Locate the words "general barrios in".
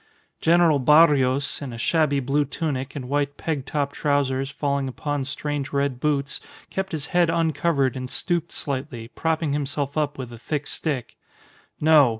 0.39-1.71